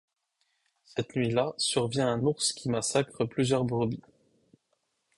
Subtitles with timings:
[0.83, 4.01] Cette nuit-là survient un ours qui massacre plusieurs brebis.